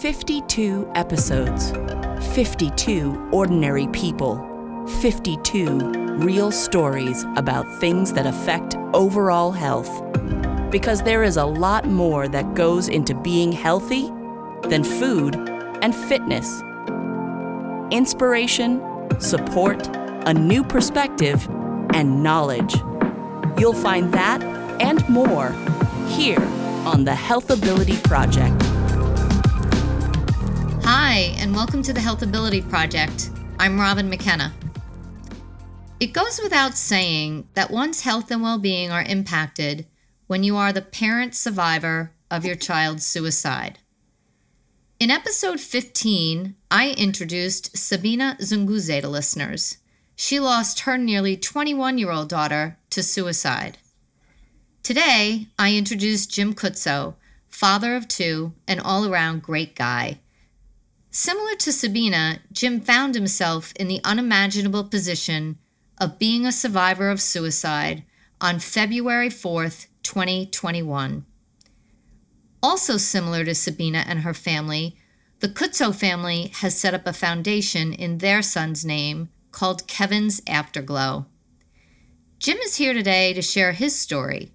[0.00, 1.72] 52 episodes,
[2.34, 4.38] 52 ordinary people,
[5.02, 10.02] 52 real stories about things that affect overall health.
[10.70, 14.10] Because there is a lot more that goes into being healthy
[14.70, 15.36] than food
[15.82, 16.62] and fitness.
[17.90, 18.80] Inspiration,
[19.20, 19.86] support,
[20.26, 21.46] a new perspective,
[21.92, 22.74] and knowledge.
[23.58, 24.42] You'll find that
[24.80, 25.50] and more
[26.08, 26.40] here
[26.86, 28.69] on the Health Ability Project.
[31.20, 33.28] Hi, and welcome to the Health Ability Project.
[33.58, 34.54] I'm Robin McKenna.
[36.00, 39.84] It goes without saying that one's health and well being are impacted
[40.28, 43.80] when you are the parent survivor of your child's suicide.
[44.98, 49.76] In episode 15, I introduced Sabina Zunguze to listeners.
[50.16, 53.76] She lost her nearly 21 year old daughter to suicide.
[54.82, 57.16] Today, I introduce Jim Kuczo,
[57.50, 60.20] father of two, and all around great guy.
[61.12, 65.58] Similar to Sabina, Jim found himself in the unimaginable position
[65.98, 68.04] of being a survivor of suicide
[68.40, 71.26] on February 4th, 2021.
[72.62, 74.96] Also similar to Sabina and her family,
[75.40, 81.26] the Kuczo family has set up a foundation in their son's name called Kevin's Afterglow.
[82.38, 84.52] Jim is here today to share his story,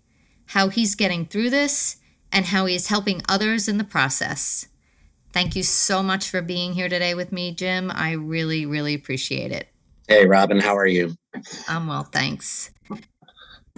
[0.47, 1.97] how he's getting through this,
[2.31, 4.67] and how he is helping others in the process.
[5.35, 7.91] Thank you so much for being here today with me, Jim.
[7.93, 9.67] I really, really appreciate it.
[10.07, 11.13] Hey, Robin, how are you?
[11.67, 12.71] I'm well, thanks.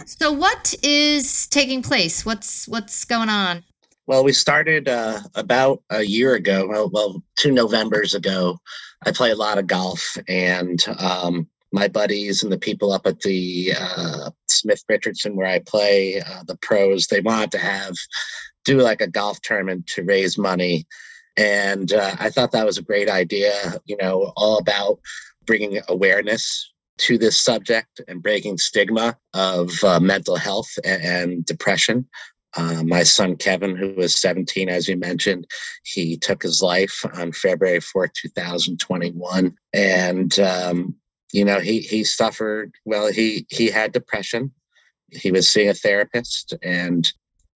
[0.06, 2.24] So, what is taking place?
[2.24, 3.64] What's what's going on?
[4.06, 6.68] Well, we started uh, about a year ago.
[6.68, 8.60] Well, well, two Novembers ago.
[9.08, 13.22] I play a lot of golf, and um, my buddies and the people up at
[13.22, 17.96] the uh, Smith Richardson, where I play, uh, the pros, they wanted to have
[18.64, 20.86] do like a golf tournament to raise money
[21.38, 25.00] and uh, I thought that was a great idea, you know, all about
[25.46, 32.08] bringing awareness to this subject and breaking stigma of uh, mental health and, and depression.
[32.56, 35.46] Uh, my son Kevin, who was 17, as you mentioned,
[35.84, 39.56] he took his life on February 4th, 2021.
[39.74, 40.96] And, um,
[41.32, 44.52] you know, he, he suffered, well, he, he had depression.
[45.12, 47.12] He was seeing a therapist and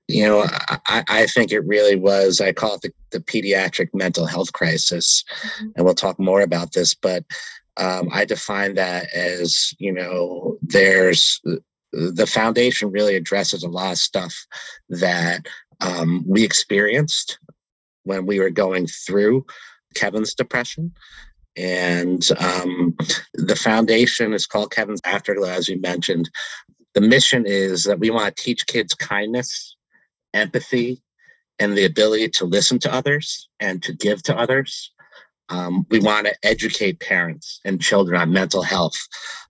[0.08, 0.46] you know,
[0.88, 5.24] I, I, think it really was, I call it the, the pediatric mental health crisis.
[5.42, 5.68] Mm-hmm.
[5.76, 7.24] And we'll talk more about this, but
[7.78, 11.40] um, I define that as, you know, there's
[11.94, 14.34] the foundation really addresses a lot of stuff
[14.90, 15.46] that
[15.82, 17.40] um, we experienced
[18.04, 19.46] when we were going through
[19.96, 20.94] Kevin's depression.
[21.58, 22.96] And um,
[23.34, 26.30] the foundation is called Kevin's Afterglow, as you mentioned.
[26.94, 29.76] The mission is that we want to teach kids kindness
[30.34, 31.02] empathy
[31.60, 34.92] and the ability to listen to others and to give to others.
[35.50, 38.96] Um, we want to educate parents and children on mental health.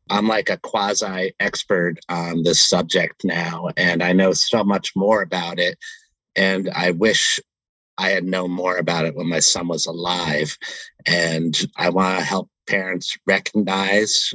[0.10, 5.22] I'm like a quasi expert on this subject now, and I know so much more
[5.22, 5.78] about it.
[6.36, 7.40] And I wish
[7.98, 10.58] I had known more about it when my son was alive.
[11.06, 14.34] And I want to help parents recognize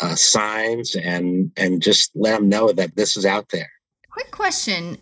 [0.00, 3.70] uh, signs and and just let them know that this is out there.
[4.10, 4.98] Quick question: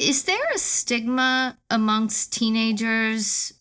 [0.00, 3.52] is there a stigma amongst teenagers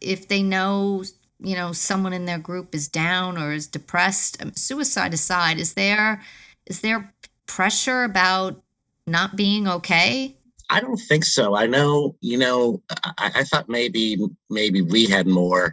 [0.00, 1.02] if they know,
[1.40, 4.40] you know, someone in their group is down or is depressed?
[4.40, 6.22] Um, suicide aside, is there
[6.66, 7.12] is there
[7.46, 8.62] pressure about
[9.06, 10.36] not being okay?
[10.70, 11.56] I don't think so.
[11.56, 14.18] I know, you know, I, I thought maybe
[14.50, 15.72] maybe we had more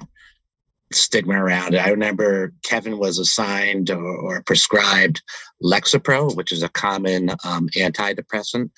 [0.96, 1.86] stigma around it.
[1.86, 5.22] I remember Kevin was assigned or, or prescribed
[5.64, 8.70] Lexapro, which is a common um, antidepressant.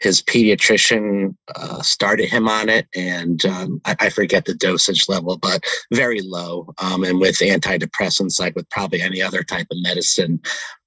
[0.00, 5.36] His pediatrician uh, started him on it, and um, I, I, forget the dosage level,
[5.36, 6.72] but very low.
[6.78, 10.40] Um, and with antidepressants, like with probably any other type of medicine,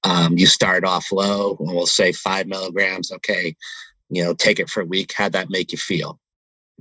[0.04, 3.12] um, you start off low, and we'll say five milligrams.
[3.12, 3.54] Okay,
[4.10, 5.12] you know, take it for a week.
[5.16, 6.18] How'd that make you feel?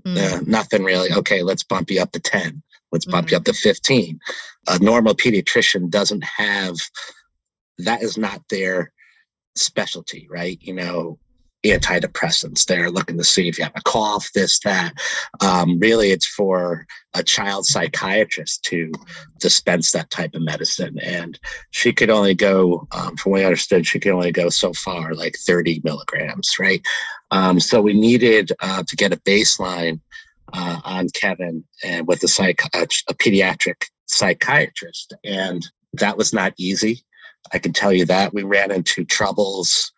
[0.06, 0.18] Mm.
[0.18, 1.12] Uh, nothing really.
[1.12, 4.20] Okay, let's bump you up to 10 let's bump you up to 15
[4.68, 6.76] a normal pediatrician doesn't have
[7.78, 8.92] that is not their
[9.56, 10.58] specialty right?
[10.62, 11.20] You know
[11.66, 12.66] antidepressants.
[12.66, 14.94] They're looking to see if you have a cough this that.
[15.42, 18.92] Um, really it's for a child psychiatrist to
[19.40, 21.00] dispense that type of medicine.
[21.00, 21.40] And
[21.72, 25.14] she could only go um, from what i understood she could only go so far
[25.14, 26.86] like 30 milligrams right?
[27.32, 30.00] Um, so we needed uh, to get a baseline
[30.54, 36.54] uh, on Kevin and with a psych a, a pediatric psychiatrist, and that was not
[36.58, 37.04] easy.
[37.54, 39.92] I can tell you that we ran into troubles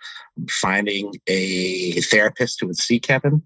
[0.50, 3.42] finding a therapist who would see Kevin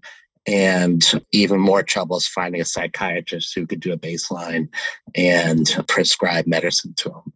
[0.46, 4.68] And even more trouble is finding a psychiatrist who could do a baseline
[5.14, 7.32] and prescribe medicine to them.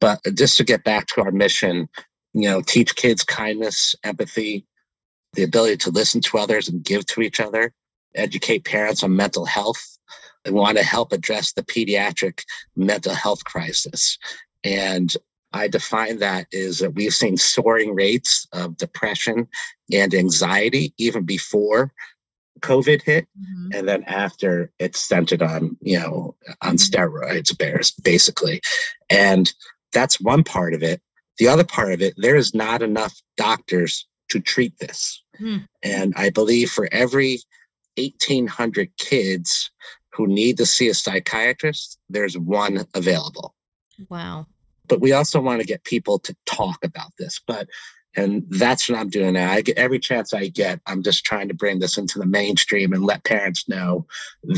[0.00, 1.88] But just to get back to our mission,
[2.32, 4.66] you know, teach kids kindness, empathy,
[5.32, 7.72] the ability to listen to others and give to each other,
[8.14, 9.98] educate parents on mental health.
[10.44, 12.42] We want to help address the pediatric
[12.76, 14.18] mental health crisis.
[14.62, 15.14] And
[15.54, 19.46] I define that is that we've seen soaring rates of depression
[19.92, 21.92] and anxiety even before
[22.60, 23.72] COVID hit, mm-hmm.
[23.72, 26.76] and then after it's centered on you know on mm-hmm.
[26.76, 28.60] steroids, bears basically,
[29.10, 29.52] and
[29.92, 31.00] that's one part of it.
[31.38, 35.66] The other part of it, there is not enough doctors to treat this, mm.
[35.82, 37.40] and I believe for every
[37.96, 39.70] 1,800 kids
[40.12, 43.54] who need to see a psychiatrist, there's one available.
[44.08, 44.46] Wow.
[44.88, 47.40] But we also want to get people to talk about this.
[47.46, 47.68] But
[48.16, 49.50] and that's what I'm doing now.
[49.50, 52.92] I get every chance I get, I'm just trying to bring this into the mainstream
[52.92, 54.06] and let parents know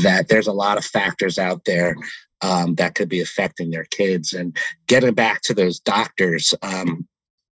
[0.03, 1.95] that there's a lot of factors out there
[2.41, 4.33] um, that could be affecting their kids.
[4.33, 4.55] And
[4.85, 7.07] getting back to those doctors, um,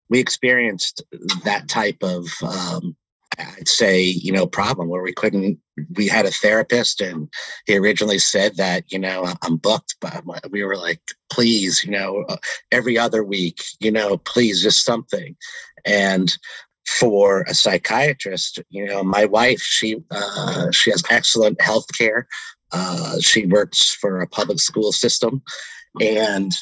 [0.08, 1.02] we experienced
[1.44, 2.96] that type of um,
[3.38, 5.58] I'd say, you know, problem where we couldn't,
[5.96, 7.28] we had a therapist and
[7.66, 11.00] he originally said that, you know, I'm booked, but we were like,
[11.30, 12.36] please, you know, uh,
[12.72, 15.36] every other week, you know, please just something.
[15.84, 16.36] And
[16.86, 22.26] for a psychiatrist, you know, my wife, she, uh, she has excellent health care.
[22.72, 25.42] Uh, she works for a public school system
[26.00, 26.52] and,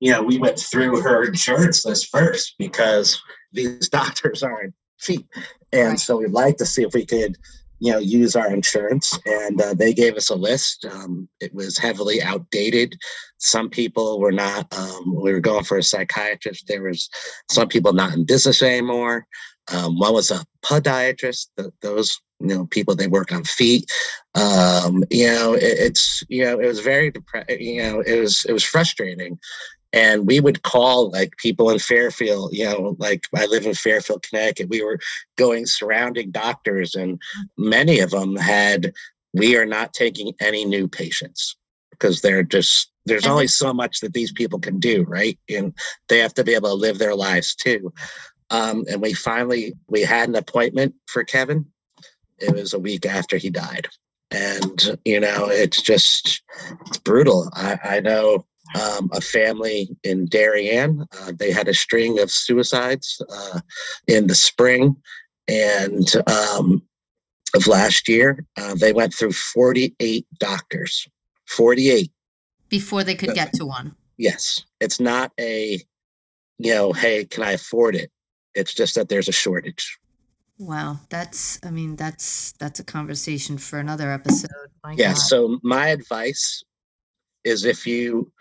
[0.00, 3.20] you know, we went through her insurance list first because
[3.52, 5.26] these doctors aren't cheap.
[5.72, 7.36] And so we'd like to see if we could,
[7.84, 9.18] you know, use our insurance.
[9.26, 10.86] And uh, they gave us a list.
[10.90, 12.96] Um, it was heavily outdated.
[13.36, 14.72] Some people were not.
[14.72, 16.64] Um, we were going for a psychiatrist.
[16.66, 17.10] There was
[17.50, 19.26] some people not in business anymore.
[19.70, 21.48] Um, one was a podiatrist.
[21.58, 23.88] The, those you know people they work on feet
[24.34, 28.44] um you know it, it's you know it was very depressing you know it was
[28.48, 29.38] it was frustrating
[29.94, 34.26] and we would call like people in Fairfield, you know, like I live in Fairfield,
[34.28, 34.68] Connecticut.
[34.68, 34.98] We were
[35.36, 37.22] going surrounding doctors, and
[37.56, 38.92] many of them had,
[39.32, 41.56] we are not taking any new patients
[41.92, 45.38] because they're just, there's only so much that these people can do, right?
[45.48, 45.72] And
[46.08, 47.92] they have to be able to live their lives too.
[48.50, 51.66] Um, and we finally, we had an appointment for Kevin.
[52.38, 53.86] It was a week after he died.
[54.32, 56.42] And, you know, it's just,
[56.86, 57.48] it's brutal.
[57.54, 58.44] I, I know
[58.74, 61.06] um, a family in Darien.
[61.20, 63.60] Uh, they had a string of suicides uh,
[64.08, 64.96] in the spring
[65.48, 66.82] and um,
[67.54, 68.44] of last year.
[68.56, 71.06] Uh, they went through 48 doctors,
[71.48, 72.10] 48
[72.68, 73.94] before they could get to one.
[74.16, 75.80] Yes, it's not a,
[76.58, 78.10] you know, hey, can I afford it?
[78.54, 79.98] It's just that there's a shortage.
[80.58, 84.50] Wow, that's I mean that's that's a conversation for another episode.
[84.84, 85.18] My yeah, God.
[85.18, 86.62] so my advice
[87.42, 88.32] is if you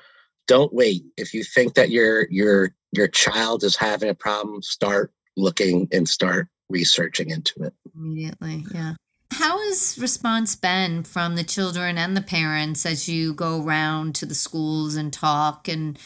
[0.47, 1.03] don't wait.
[1.17, 6.07] If you think that your your your child is having a problem, start looking and
[6.07, 8.65] start researching into it immediately.
[8.73, 8.93] Yeah.
[9.31, 14.25] How has response been from the children and the parents as you go around to
[14.25, 15.97] the schools and talk and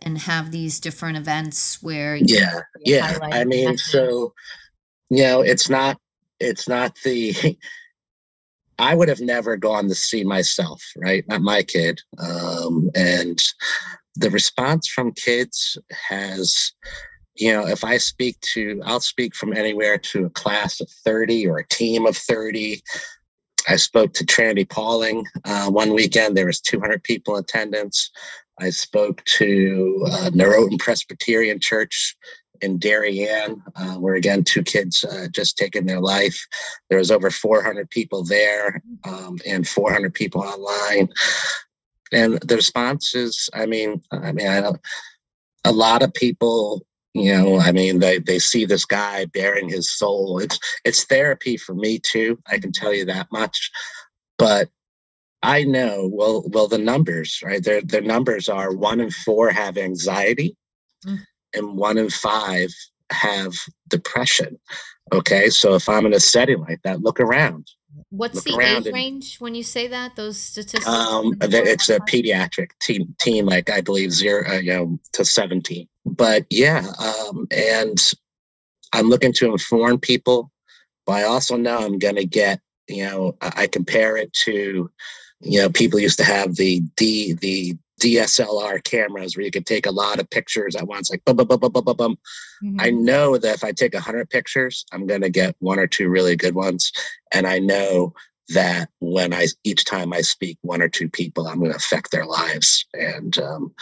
[0.00, 4.34] and have these different events where yeah yeah i mean so
[5.08, 5.98] you know it's not
[6.40, 7.32] it's not the
[8.78, 11.26] I would have never gone to see myself, right?
[11.28, 12.00] Not my kid.
[12.18, 13.42] Um, and
[14.16, 15.78] the response from kids
[16.08, 16.72] has,
[17.34, 21.46] you know, if I speak to, I'll speak from anywhere to a class of 30
[21.46, 22.82] or a team of 30.
[23.68, 26.36] I spoke to Trinity Pawling uh, one weekend.
[26.36, 28.10] There was 200 people in attendance.
[28.60, 32.16] I spoke to uh, Noroton Presbyterian Church
[32.64, 36.46] in Darien, uh, where again two kids uh, just taken their life.
[36.88, 41.10] There was over 400 people there um, and 400 people online.
[42.10, 44.80] And the response is, I mean, I mean, I don't.
[45.66, 49.90] A lot of people, you know, I mean, they they see this guy bearing his
[49.90, 50.38] soul.
[50.38, 52.38] It's it's therapy for me too.
[52.46, 53.70] I can tell you that much.
[54.38, 54.68] But
[55.42, 57.62] I know, well, well, the numbers, right?
[57.62, 60.56] Their their numbers are one in four have anxiety.
[61.06, 61.20] Mm
[61.54, 62.70] and one in five
[63.10, 63.52] have
[63.88, 64.58] depression.
[65.12, 67.70] Okay, so if I'm in a setting like that, look around.
[68.10, 70.16] What's look the age and, range when you say that?
[70.16, 70.86] Those statistics?
[70.86, 75.88] Um, it's a pediatric teen, teen, like I believe zero, uh, you know, to seventeen.
[76.04, 77.98] But yeah, um, and
[78.92, 80.50] I'm looking to inform people,
[81.06, 84.90] but I also know I'm going to get, you know, I compare it to,
[85.40, 89.86] you know, people used to have the D, the DSLR cameras where you could take
[89.86, 92.18] a lot of pictures at once, like bum, bum, bum, bum, bum, bum.
[92.62, 92.80] Mm-hmm.
[92.80, 96.08] I know that if I take 100 pictures, I'm going to get one or two
[96.08, 96.92] really good ones.
[97.32, 98.14] And I know
[98.50, 102.10] that when I each time I speak one or two people, I'm going to affect
[102.10, 102.84] their lives.
[102.94, 103.74] And um,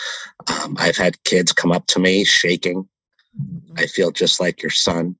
[0.48, 2.88] um, I've had kids come up to me shaking.
[3.40, 3.74] Mm-hmm.
[3.78, 5.16] I feel just like your son.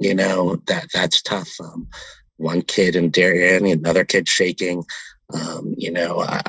[0.00, 1.48] You know that that's tough.
[1.60, 1.86] Um,
[2.36, 4.84] one kid in Darien, another kid shaking.
[5.34, 6.42] Um, you know, I,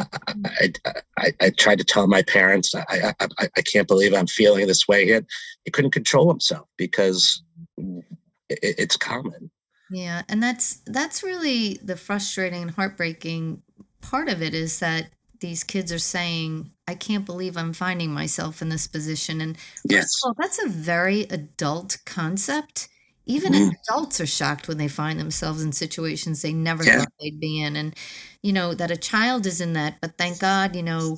[0.45, 0.73] I,
[1.17, 4.87] I, I, tried to tell my parents, I, I, I can't believe I'm feeling this
[4.87, 5.05] way.
[5.05, 5.19] He,
[5.65, 7.41] he couldn't control himself because
[7.77, 9.49] it, it's common.
[9.89, 13.61] Yeah, and that's that's really the frustrating and heartbreaking
[14.01, 15.09] part of it is that
[15.39, 20.09] these kids are saying, "I can't believe I'm finding myself in this position." And yes,
[20.25, 22.87] all, that's a very adult concept.
[23.25, 23.71] Even mm.
[23.87, 26.99] adults are shocked when they find themselves in situations they never yeah.
[26.99, 27.95] thought they'd be in, and
[28.41, 30.01] you know that a child is in that.
[30.01, 31.17] But thank God, you know,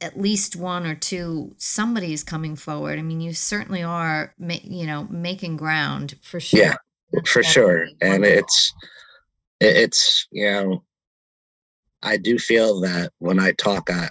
[0.00, 2.98] at least one or two somebody is coming forward.
[2.98, 6.60] I mean, you certainly are, you know, making ground for sure.
[6.60, 6.76] Yeah
[7.26, 8.72] for sure and it's
[9.60, 10.82] it's you know
[12.02, 14.08] i do feel that when i talk i,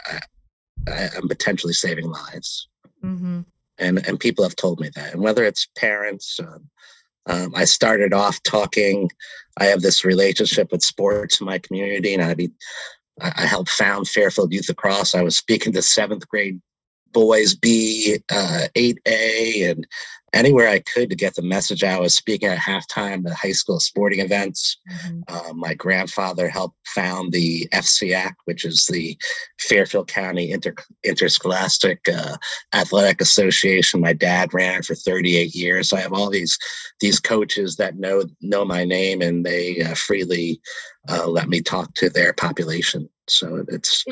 [0.88, 2.68] I am potentially saving lives
[3.04, 3.42] mm-hmm.
[3.80, 6.70] and and people have told me that and whether it's parents um,
[7.28, 9.10] um, i started off talking
[9.58, 12.52] i have this relationship with sports in my community and i be
[13.22, 15.14] I helped found Fairfield Youth Lacrosse.
[15.14, 16.60] I was speaking to seventh grade
[17.12, 19.88] boys B, uh, 8A, and
[20.34, 22.00] anywhere I could to get the message out.
[22.00, 24.78] I was speaking at halftime at high school sporting events.
[24.90, 25.22] Mm-hmm.
[25.28, 29.18] Uh, my grandfather helped found the FCIAC, which is the
[29.60, 32.38] Fairfield County Inter- Interscholastic uh,
[32.74, 34.02] Athletic Association.
[34.02, 35.90] My dad ran it for 38 years.
[35.90, 36.58] So I have all these
[37.00, 40.62] these coaches that know know my name, and they uh, freely
[41.10, 43.10] uh, let me talk to their population.
[43.28, 44.04] So it's,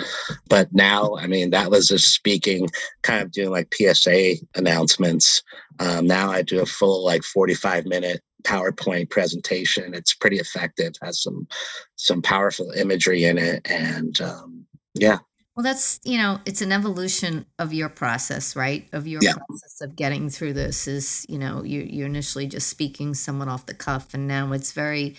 [0.50, 2.68] but now, I mean, that was just speaking,
[3.02, 5.44] kind of doing like PSA announcements.
[5.80, 9.94] Um, now I do a full like 45 minute PowerPoint presentation.
[9.94, 11.48] It's pretty effective, has some,
[11.96, 13.70] some powerful imagery in it.
[13.70, 15.20] And um, yeah.
[15.56, 18.88] Well, that's, you know, it's an evolution of your process, right?
[18.92, 19.34] Of your yeah.
[19.48, 23.66] process of getting through this is, you know, you, you're initially just speaking somewhat off
[23.66, 25.16] the cuff and now it's very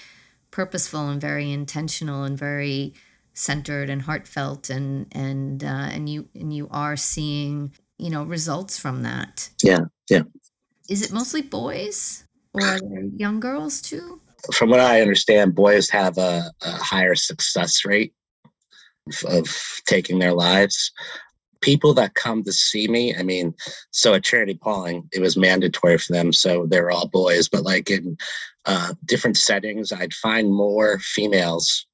[0.50, 2.94] purposeful and very intentional and very,
[3.34, 8.78] centered and heartfelt and and uh, and you and you are seeing you know results
[8.78, 10.22] from that yeah yeah
[10.90, 12.78] is it mostly boys or
[13.16, 14.20] young girls too?
[14.52, 18.12] From what i understand boys have a, a higher success rate
[19.06, 20.92] of, of taking their lives.
[21.62, 23.54] People that come to see me i mean
[23.90, 27.90] so at Trinity Pawling it was mandatory for them so they're all boys but like
[27.90, 28.16] in
[28.64, 31.86] uh, different settings i'd find more females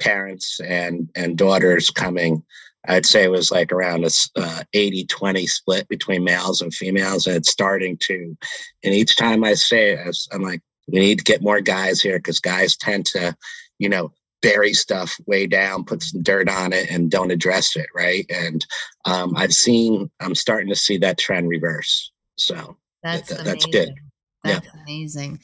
[0.00, 2.42] parents and and daughters coming
[2.88, 7.26] i'd say it was like around a uh, 80 20 split between males and females
[7.26, 8.36] and it's starting to
[8.84, 12.18] and each time i say it i'm like we need to get more guys here
[12.18, 13.34] because guys tend to
[13.78, 14.12] you know
[14.42, 18.26] bury stuff way down put some dirt on it and don't address it right?
[18.28, 18.64] And
[19.04, 23.94] um, i've seen i'm starting to see that trend reverse so that's that, that's good.
[24.42, 24.82] that's yeah.
[24.82, 25.40] amazing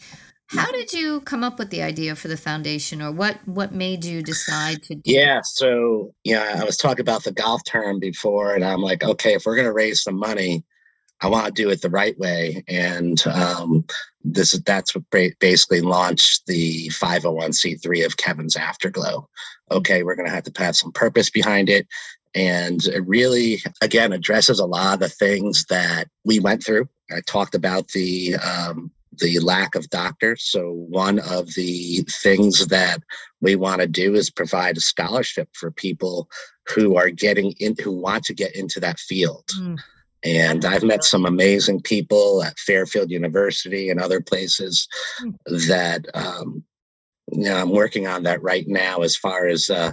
[0.50, 4.04] how did you come up with the idea for the foundation, or what what made
[4.04, 5.00] you decide to do?
[5.04, 9.34] Yeah, so yeah, I was talking about the golf term before, and I'm like, okay,
[9.34, 10.64] if we're going to raise some money,
[11.20, 13.84] I want to do it the right way, and um,
[14.24, 15.04] this that's what
[15.38, 19.28] basically launched the 501c3 of Kevin's Afterglow.
[19.70, 21.86] Okay, we're going to have to have some purpose behind it,
[22.34, 26.88] and it really, again, addresses a lot of the things that we went through.
[27.10, 30.44] I talked about the um, the lack of doctors.
[30.44, 33.02] So, one of the things that
[33.40, 36.28] we want to do is provide a scholarship for people
[36.68, 39.44] who are getting in, who want to get into that field.
[39.58, 39.78] Mm.
[40.24, 44.88] And I've met some amazing people at Fairfield University and other places
[45.22, 45.34] mm.
[45.68, 46.64] that, um,
[47.32, 49.92] you know, I'm working on that right now as far as uh,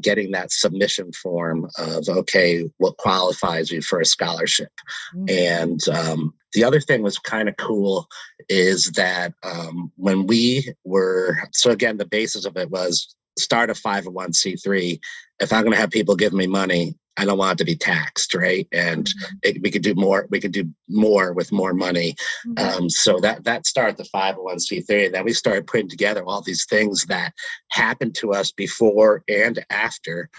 [0.00, 4.72] getting that submission form of okay what qualifies you for a scholarship
[5.14, 5.24] mm-hmm.
[5.28, 8.06] and um, the other thing was kind of cool
[8.48, 13.74] is that um, when we were so again the basis of it was start a
[13.74, 14.98] 501c3
[15.40, 17.74] if i'm going to have people give me money I don't want it to be
[17.74, 18.66] taxed, right?
[18.70, 19.34] And mm-hmm.
[19.42, 20.28] it, we could do more.
[20.30, 22.14] We could do more with more money.
[22.46, 22.82] Mm-hmm.
[22.84, 26.64] Um, so that that started the 501c3, and then we started putting together all these
[26.64, 27.32] things that
[27.72, 30.30] happened to us before and after,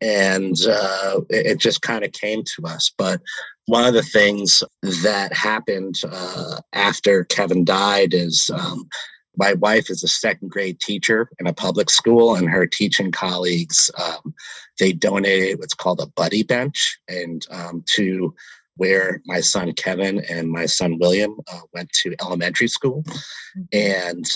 [0.00, 2.92] and uh, it, it, just kind of came to us.
[2.96, 3.20] But
[3.66, 8.88] one of the things that happened uh, after Kevin died is um,
[9.36, 13.90] my wife is a second grade teacher in a public school, and her teaching colleagues
[13.98, 14.34] um,
[14.78, 18.34] they donated what's called a buddy bench, and um, to
[18.76, 23.62] where my son Kevin and my son William uh, went to elementary school, mm-hmm.
[23.72, 24.26] and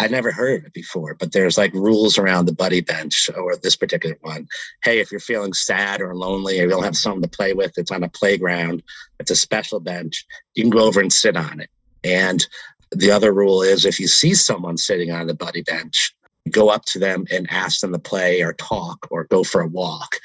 [0.00, 3.56] I never heard of it before, but there's like rules around the buddy bench or
[3.56, 4.46] this particular one.
[4.84, 7.76] Hey, if you're feeling sad or lonely or you don't have someone to play with,
[7.76, 8.82] it's on a playground,
[9.18, 10.24] it's a special bench,
[10.54, 11.70] you can go over and sit on it.
[12.04, 12.46] And
[12.92, 16.14] the other rule is if you see someone sitting on the buddy bench,
[16.50, 19.66] go up to them and ask them to play or talk or go for a
[19.66, 20.16] walk.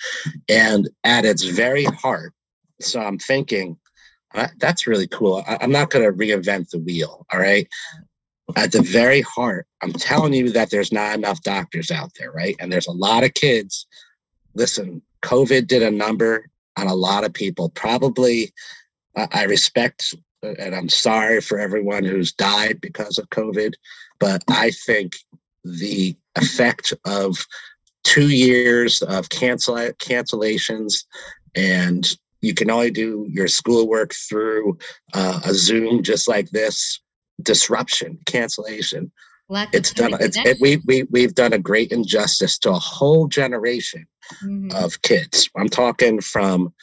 [0.47, 2.33] And at its very heart,
[2.79, 3.77] so I'm thinking,
[4.35, 5.43] uh, that's really cool.
[5.47, 7.25] I'm not going to reinvent the wheel.
[7.31, 7.67] All right
[8.55, 12.55] at the very heart, I'm telling you that there's not enough doctors out there, right?
[12.59, 13.87] And there's a lot of kids.
[14.53, 17.69] Listen, COVID did a number on a lot of people.
[17.69, 18.53] Probably,
[19.15, 23.73] uh, I respect and I'm sorry for everyone who's died because of COVID,
[24.19, 25.13] but I think
[25.63, 27.37] the effect of
[28.03, 31.05] two years of cancel cancellations
[31.55, 34.77] and you can only do your schoolwork through
[35.13, 36.99] uh, a Zoom just like this
[37.43, 39.11] disruption, cancellation.
[39.73, 40.15] It's done.
[40.19, 44.07] It's, it, we we we've done a great injustice to a whole generation
[44.43, 44.71] mm-hmm.
[44.75, 45.49] of kids.
[45.55, 46.73] I'm talking from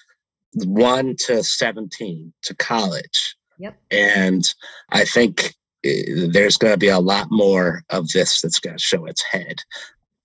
[0.55, 3.37] one to seventeen to college.
[3.59, 3.79] Yep.
[3.91, 4.55] And
[4.91, 8.83] I think eh, there's going to be a lot more of this that's going to
[8.83, 9.63] show its head.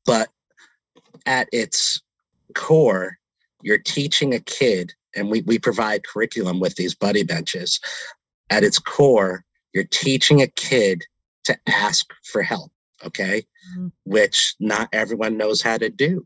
[0.06, 0.30] But
[1.26, 2.02] at its
[2.54, 3.18] core,
[3.62, 7.80] you're teaching a kid, and we, we provide curriculum with these buddy benches.
[8.50, 9.44] At its core,
[9.76, 11.04] you're teaching a kid
[11.44, 12.72] to ask for help,
[13.06, 13.44] okay?
[13.72, 13.88] Mm-hmm.
[14.06, 16.26] Which not everyone knows how to do.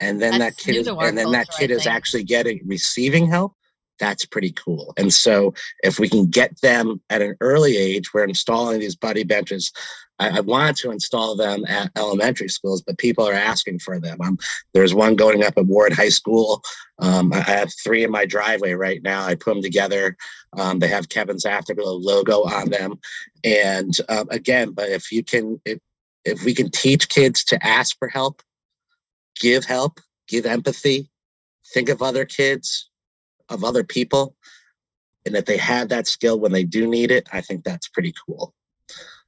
[0.00, 3.54] And then That's that kid is, and then that kid is actually getting receiving help.
[4.00, 4.94] That's pretty cool.
[4.96, 9.24] And so if we can get them at an early age, we're installing these buddy
[9.24, 9.72] benches
[10.20, 14.20] I, I, wanted to install them at elementary schools, but people are asking for them.
[14.20, 14.38] Um,
[14.74, 16.62] there's one going up at Warde High School.
[16.98, 19.24] Um, I have three in my driveway right now.
[19.24, 20.16] I put them together.
[20.56, 23.00] Um, they have Kevin's Afterglow logo on them.
[23.42, 25.78] And um, again, but if you can, if,
[26.24, 28.42] if we can teach kids to ask for help,
[29.40, 31.08] give help, give empathy,
[31.72, 32.89] think of other kids,
[33.50, 34.36] of other people,
[35.26, 38.14] and that they have that skill when they do need it, I think that's pretty
[38.26, 38.54] cool.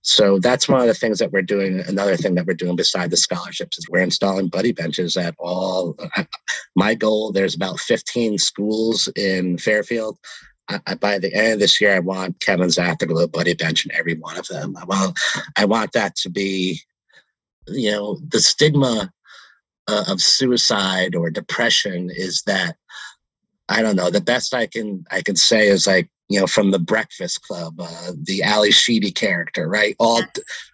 [0.02, 1.80] So that's one of the things that we're doing.
[1.86, 5.96] Another thing that we're doing beside the scholarships is we're installing buddy benches at all.
[6.76, 10.18] My goal, there's about 15 schools in Fairfield.
[10.68, 14.14] I, by the end of this year, I want Kevin's Afterglow buddy bench in every
[14.14, 14.76] one of them.
[14.76, 15.18] I want,
[15.56, 16.80] I want that to be,
[17.68, 19.12] you know, the stigma
[19.86, 22.76] uh, of suicide or depression is that
[23.68, 24.10] I don't know.
[24.10, 27.74] The best I can I can say is like you know, from the Breakfast Club,
[27.78, 29.94] uh, the Ally Sheedy character, right?
[29.98, 30.22] All,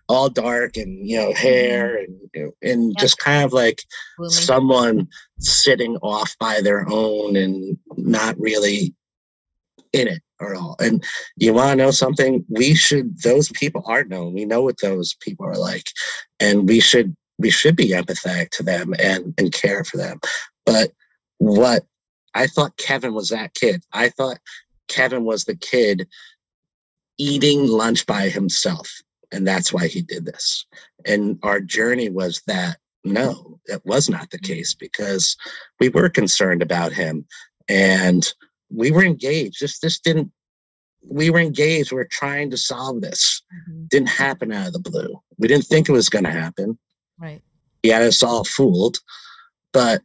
[0.09, 2.40] all dark and you know, hair mm-hmm.
[2.40, 2.96] and and yep.
[3.01, 3.83] just kind of like
[4.29, 5.09] someone
[5.40, 8.94] sitting off by their own and not really
[9.92, 10.77] in it or all.
[10.79, 11.03] And
[11.37, 12.44] you want to know something?
[12.48, 13.20] We should.
[13.22, 14.35] Those people are known.
[14.35, 15.88] We know what those people are like,
[16.38, 20.20] and we should we should be empathetic to them and and care for them.
[20.64, 20.92] But
[21.38, 21.85] what
[22.38, 23.83] I thought Kevin was that kid.
[23.92, 24.38] I thought
[24.87, 26.07] Kevin was the kid
[27.18, 28.88] eating lunch by himself.
[29.33, 30.64] And that's why he did this.
[31.05, 35.37] And our journey was that no, that was not the case because
[35.81, 37.27] we were concerned about him
[37.68, 38.33] and
[38.70, 39.61] we were engaged.
[39.61, 40.31] This this didn't
[41.03, 41.90] we were engaged.
[41.90, 43.42] We are trying to solve this.
[43.53, 43.85] Mm-hmm.
[43.88, 45.20] Didn't happen out of the blue.
[45.38, 46.79] We didn't think it was gonna happen.
[47.18, 47.42] Right.
[47.83, 48.98] He had us all fooled.
[49.72, 50.03] But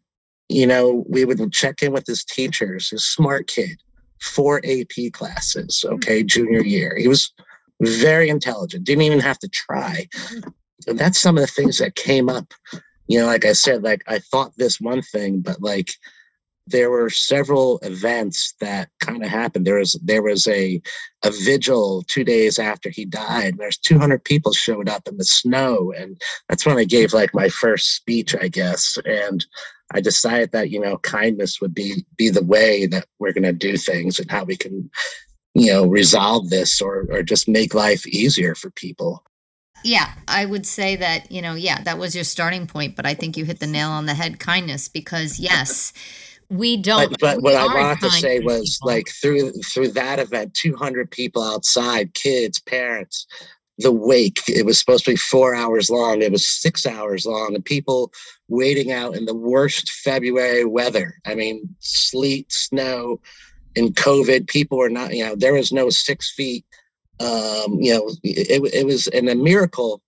[0.50, 3.78] you know, we would check in with his teachers, his smart kid
[4.24, 5.94] four AP classes, hmm.
[5.96, 6.96] okay, junior year.
[6.98, 7.32] He was
[7.82, 10.08] very intelligent, didn't even have to try.
[10.14, 10.50] Hmm.
[10.88, 12.54] And that's some of the things that came up.
[13.08, 15.92] You know, like I said, like I thought this one thing, but like
[16.68, 19.66] there were several events that kind of happened.
[19.66, 20.82] There was there was a
[21.24, 23.58] a vigil two days after he died.
[23.58, 27.50] There's 200 people showed up in the snow, and that's when I gave like my
[27.50, 28.98] first speech, I guess.
[29.06, 29.46] And
[29.94, 33.54] I decided that you know kindness would be be the way that we're going to
[33.54, 34.90] do things and how we can
[35.54, 39.24] you know resolve this or or just make life easier for people.
[39.84, 43.14] Yeah, I would say that you know yeah that was your starting point, but I
[43.14, 44.40] think you hit the nail on the head.
[44.40, 45.94] Kindness, because yes.
[46.50, 47.10] We don't.
[47.10, 48.88] But, but what I wanted to say was people.
[48.88, 53.26] like through through that event, 200 people outside, kids, parents,
[53.78, 54.42] the wake.
[54.48, 56.22] It was supposed to be four hours long.
[56.22, 58.12] It was six hours long, and people
[58.48, 61.16] waiting out in the worst February weather.
[61.26, 63.20] I mean, sleet, snow,
[63.76, 64.48] and COVID.
[64.48, 66.66] People were not, you know, there was no six feet.
[67.20, 70.02] Um, you know, it, it was and a miracle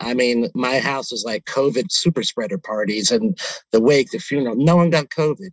[0.00, 3.38] I mean, my house was like COVID super spreader parties and
[3.70, 4.56] the wake, the funeral.
[4.56, 5.50] No one got COVID.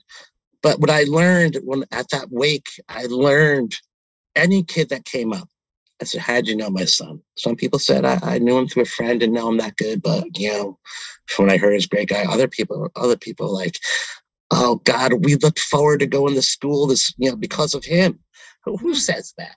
[0.63, 3.75] But what I learned when at that wake, I learned
[4.35, 5.49] any kid that came up,
[6.01, 7.21] I said, How'd you know my son?
[7.37, 10.01] Some people said I, I knew him through a friend and know him that good,
[10.01, 10.79] but you know,
[11.37, 13.77] when I heard he's a great guy, other people, other people like,
[14.51, 18.19] oh God, we looked forward to going to school this, you know, because of him.
[18.63, 18.95] Who, who hmm.
[18.95, 19.55] says that?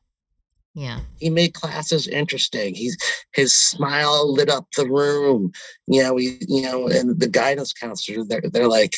[0.74, 1.00] Yeah.
[1.18, 2.74] He made classes interesting.
[2.74, 2.96] He's
[3.32, 5.52] his smile lit up the room.
[5.86, 8.94] You know, we, you know, and the guidance counselors, they're they're like,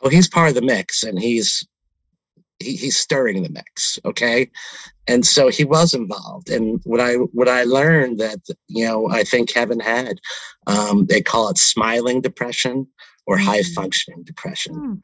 [0.00, 1.66] oh, he's part of the mix and he's
[2.58, 3.98] he, he's stirring the mix.
[4.04, 4.50] Okay.
[5.06, 6.50] And so he was involved.
[6.50, 10.18] And what I what I learned that, you know, I think Kevin had,
[10.66, 12.86] um, they call it smiling depression
[13.26, 13.46] or mm-hmm.
[13.46, 14.74] high functioning depression.
[14.74, 14.94] Mm-hmm.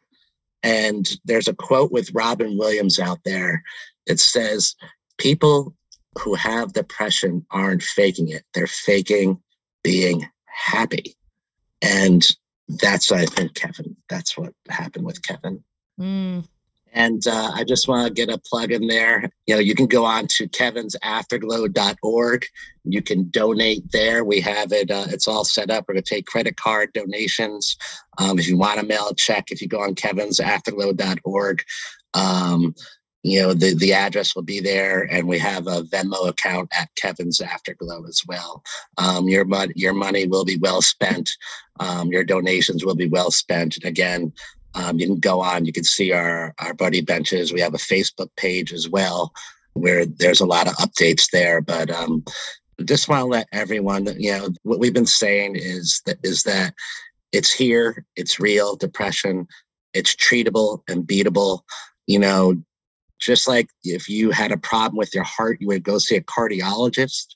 [0.63, 3.63] And there's a quote with Robin Williams out there.
[4.07, 4.75] It says,
[5.19, 5.75] people
[6.19, 8.45] who have depression aren't faking it.
[8.55, 9.43] They're faking
[9.83, 11.17] being happy.
[11.83, 12.27] And
[12.69, 13.97] that's I think Kevin.
[14.09, 15.63] That's what happened with Kevin.
[16.01, 16.47] Mm.
[16.95, 19.29] And uh, I just want to get a plug in there.
[19.47, 22.47] You know, you can go on to kevinsafterglow.org.
[22.85, 24.25] You can donate there.
[24.25, 24.91] We have it.
[24.91, 25.85] Uh, it's all set up.
[25.87, 27.77] We're going to take credit card donations.
[28.19, 31.65] Um, if you want to mail a check, if you go on kevinsafterglow.org,
[32.15, 32.75] um,
[33.25, 36.91] you know the the address will be there and we have a venmo account at
[36.95, 38.63] kevin's afterglow as well
[38.99, 41.31] um, your money your money will be well spent
[41.81, 44.31] um, your donations will be well spent again
[44.75, 47.79] um, you can go on you can see our our buddy benches we have a
[47.79, 49.33] facebook page as well
[49.75, 52.25] where there's a lot of updates there but um,
[52.85, 56.75] just want to let everyone you know what we've been saying is that is that
[57.33, 59.47] it's here it's real depression
[59.93, 61.61] it's treatable and beatable
[62.07, 62.55] you know
[63.25, 66.21] just like if you had a problem with your heart, you would go see a
[66.21, 67.35] cardiologist.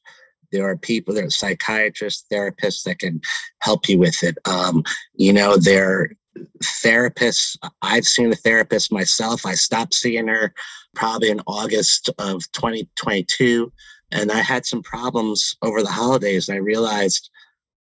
[0.52, 3.20] There are people, there are psychiatrists, therapists that can
[3.60, 4.36] help you with it.
[4.46, 6.10] Um, you know, there
[6.62, 7.56] therapists.
[7.82, 9.46] I've seen a therapist myself.
[9.46, 10.54] I stopped seeing her
[10.94, 13.72] probably in August of 2022.
[14.10, 16.48] And I had some problems over the holidays.
[16.48, 17.30] And I realized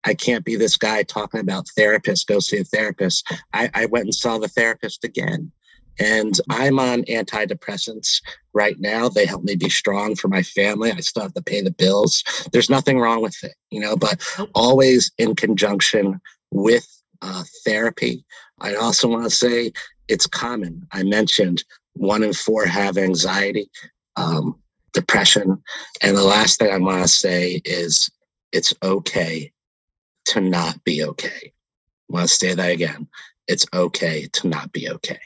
[0.05, 3.29] I can't be this guy talking about therapists, go see a therapist.
[3.53, 5.51] I, I went and saw the therapist again.
[5.99, 8.21] And I'm on antidepressants
[8.53, 9.09] right now.
[9.09, 10.93] They help me be strong for my family.
[10.93, 12.23] I still have to pay the bills.
[12.53, 14.23] There's nothing wrong with it, you know, but
[14.55, 16.87] always in conjunction with
[17.23, 18.25] uh, therapy.
[18.61, 19.73] I also want to say
[20.09, 20.87] it's common.
[20.93, 21.65] I mentioned
[21.95, 23.71] one in four have anxiety,
[24.17, 24.59] um,
[24.93, 25.63] depression.
[26.03, 28.09] And the last thing I want to say is
[28.53, 29.53] it's okay
[30.27, 31.53] to not be okay.
[32.11, 33.09] I want to say that again.
[33.49, 35.21] It's okay to not be okay.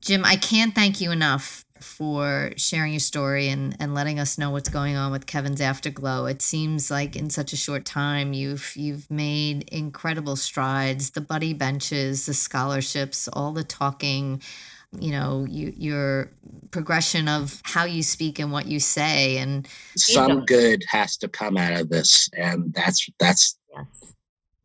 [0.00, 4.50] Jim, I can't thank you enough for sharing your story and, and letting us know
[4.50, 6.26] what's going on with Kevin's Afterglow.
[6.26, 11.10] It seems like in such a short time you've you've made incredible strides.
[11.10, 14.42] The buddy benches, the scholarships, all the talking,
[14.98, 16.30] you know, you, your
[16.70, 20.44] progression of how you speak and what you say, and some you know.
[20.44, 24.14] good has to come out of this, and that's that's yes.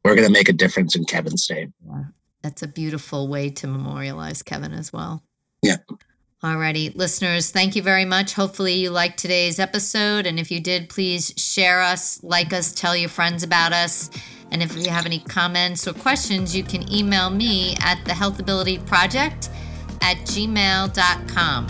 [0.04, 1.73] we're gonna make a difference in Kevin's name.
[1.86, 2.04] Yeah
[2.43, 5.23] that's a beautiful way to memorialize Kevin as well.
[6.43, 8.34] Alrighty, listeners, thank you very much.
[8.34, 10.25] Hopefully, you liked today's episode.
[10.25, 14.10] And if you did, please share us, like us, tell your friends about us.
[14.51, 18.39] And if you have any comments or questions, you can email me at the Health
[18.39, 19.49] Ability Project
[20.01, 21.67] at gmail.com.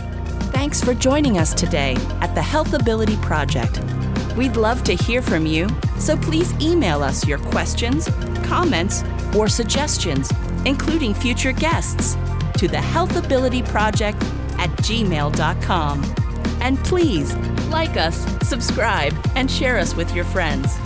[0.52, 3.80] Thanks for joining us today at the Health Ability Project.
[4.36, 8.10] We'd love to hear from you, so please email us your questions,
[8.44, 9.04] comments,
[9.36, 10.32] or suggestions
[10.66, 12.16] including future guests,
[12.58, 14.24] to the Health Ability Project
[14.64, 16.16] at gmail.com.
[16.62, 17.36] And please
[17.68, 20.78] like us, subscribe, and share us with your friends.